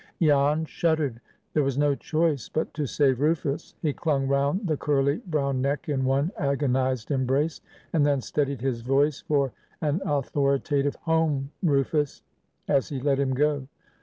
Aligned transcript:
Jan 0.19 0.65
shuddered. 0.65 1.21
There 1.53 1.61
was 1.61 1.77
no 1.77 1.93
choice 1.93 2.49
but 2.49 2.73
to 2.73 2.87
save 2.87 3.19
Rufus. 3.21 3.75
He 3.83 3.93
clung 3.93 4.27
round 4.27 4.65
the 4.65 4.75
curly 4.75 5.21
brown 5.27 5.61
neck 5.61 5.87
in 5.89 6.05
one 6.05 6.31
agonized 6.39 7.11
embrace, 7.11 7.61
and 7.93 8.03
then 8.03 8.19
steadied 8.19 8.61
his 8.61 8.81
voice 8.81 9.21
for 9.21 9.51
an 9.79 10.01
authoritative, 10.03 10.95
"Home, 11.03 11.51
Rufus!" 11.61 12.23
as 12.67 12.89
he 12.89 12.99
let 12.99 13.19
him 13.19 13.35
go. 13.35 13.67